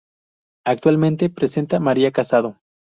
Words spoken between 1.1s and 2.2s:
presenta María